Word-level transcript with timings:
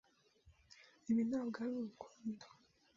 Ibi 1.09 1.21
ntabwo 1.29 1.55
ari 1.63 1.73
urukundo. 1.79 2.45